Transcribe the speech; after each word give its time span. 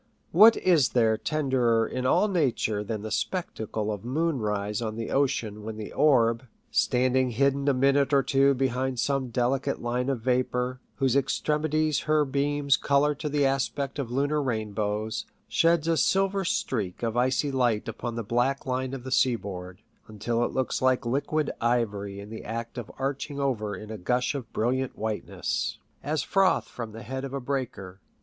What 0.31 0.57
is 0.57 0.89
there 0.97 1.15
tenderer 1.15 1.87
in 1.87 2.07
all 2.07 2.27
nature 2.27 2.83
than 2.83 3.03
the 3.03 3.11
spectacle 3.11 3.91
of 3.91 4.03
moon 4.03 4.39
rise 4.39 4.81
on 4.81 4.95
the 4.95 5.11
ocean 5.11 5.61
when 5.61 5.77
the 5.77 5.93
orb, 5.93 6.47
standing 6.71 7.29
hidden 7.29 7.67
a 7.67 7.73
minute 7.75 8.11
or 8.11 8.23
two 8.23 8.55
behind 8.55 8.97
some 8.99 9.29
delicate 9.29 9.79
line 9.79 10.09
of 10.09 10.21
vapour, 10.21 10.79
whose 10.95 11.15
extremities 11.15 11.99
her 12.09 12.25
beams 12.25 12.77
colour 12.77 13.13
to 13.13 13.29
the 13.29 13.45
aspect 13.45 13.99
of 13.99 14.09
lunar 14.09 14.41
rainbows, 14.41 15.27
sheds 15.47 15.87
a 15.87 15.97
silver 15.97 16.43
streak 16.43 17.03
of 17.03 17.15
icy 17.15 17.51
light 17.51 17.87
upon 17.87 18.15
the 18.15 18.23
black 18.23 18.65
line 18.65 18.95
of 18.95 19.03
the 19.03 19.11
seaboard, 19.11 19.81
until 20.07 20.43
it 20.43 20.51
looks 20.51 20.81
like 20.81 21.05
liquid 21.05 21.51
ivory 21.61 22.19
in 22.19 22.31
the 22.31 22.43
act 22.43 22.79
of 22.79 22.91
arching 22.97 23.39
over 23.39 23.75
in 23.75 23.91
a 23.91 23.99
gush 23.99 24.33
of 24.33 24.51
brilliant 24.51 24.97
whiteness, 24.97 25.77
as 26.01 26.23
froth 26.23 26.65
from 26.67 26.91
the 26.91 27.03
head 27.03 27.23
of 27.23 27.35
a 27.35 27.39
breaker 27.39 27.99